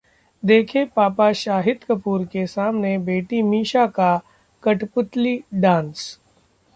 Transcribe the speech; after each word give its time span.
देखें: 0.43 0.87
पापा 0.87 1.31
शाहिद 1.33 1.83
कपूर 1.83 2.25
के 2.25 2.45
सामने 2.47 2.97
बेटी 2.99 3.41
मीशा 3.41 3.85
का 3.89 4.15
'कठपुतली 4.63 5.37
डांस' 5.55 6.09